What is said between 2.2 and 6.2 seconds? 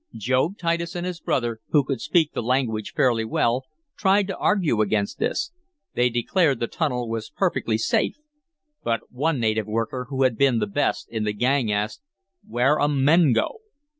the language fairly well, tried to argue against this. They